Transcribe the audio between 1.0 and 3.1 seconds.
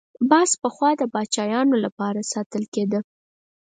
پاچایانو لپاره ساتل کېده